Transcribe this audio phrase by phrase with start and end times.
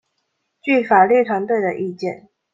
[0.63, 2.29] 據法律團隊的意見